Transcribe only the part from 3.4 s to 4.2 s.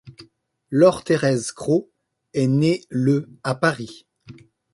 à Paris.